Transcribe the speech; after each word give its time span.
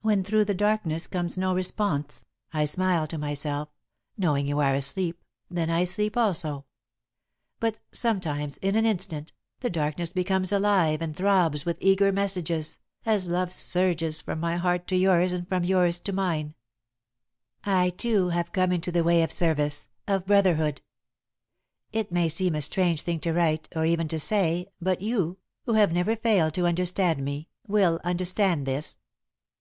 When 0.00 0.24
through 0.24 0.46
the 0.46 0.52
darkness 0.52 1.06
comes 1.06 1.38
no 1.38 1.54
response, 1.54 2.24
I 2.52 2.64
smile 2.64 3.06
to 3.06 3.16
myself, 3.16 3.68
knowing 4.18 4.48
you 4.48 4.58
are 4.58 4.74
asleep, 4.74 5.22
then 5.48 5.70
I 5.70 5.84
sleep 5.84 6.16
also. 6.16 6.64
But 7.60 7.78
sometimes, 7.92 8.56
in 8.56 8.74
an 8.74 8.84
instant, 8.84 9.32
the 9.60 9.70
darkness 9.70 10.12
becomes 10.12 10.50
alive 10.50 11.00
and 11.00 11.14
throbs 11.14 11.64
with 11.64 11.78
eager 11.80 12.10
messages, 12.10 12.78
as 13.06 13.28
love 13.28 13.52
surges 13.52 14.20
from 14.20 14.40
my 14.40 14.56
heart 14.56 14.88
to 14.88 14.96
yours 14.96 15.32
and 15.32 15.46
from 15.48 15.62
yours 15.62 16.00
to 16.00 16.12
mine. 16.12 16.56
[Sidenote: 17.64 17.64
The 17.64 17.70
Open 17.70 17.70
Door] 17.70 17.80
"I, 17.80 17.90
too, 17.90 18.28
have 18.30 18.52
come 18.52 18.72
into 18.72 18.90
the 18.90 19.04
way 19.04 19.22
of 19.22 19.30
service, 19.30 19.86
of 20.08 20.26
brotherhood. 20.26 20.80
It 21.92 22.10
may 22.10 22.28
seem 22.28 22.56
a 22.56 22.62
strange 22.62 23.02
thing 23.02 23.20
to 23.20 23.32
write, 23.32 23.68
or 23.76 23.84
even 23.84 24.08
to 24.08 24.18
say, 24.18 24.66
but 24.80 25.00
you, 25.00 25.38
who 25.62 25.74
have 25.74 25.92
never 25.92 26.16
failed 26.16 26.54
to 26.54 26.66
understand 26.66 27.24
me, 27.24 27.48
will 27.68 28.00
understand 28.02 28.66
this. 28.66 28.96